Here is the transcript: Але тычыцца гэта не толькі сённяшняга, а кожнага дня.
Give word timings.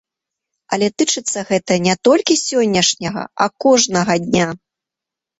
Але 0.75 0.87
тычыцца 0.99 1.41
гэта 1.49 1.75
не 1.87 1.95
толькі 2.07 2.37
сённяшняга, 2.39 3.23
а 3.45 3.47
кожнага 3.65 4.13
дня. 4.25 4.47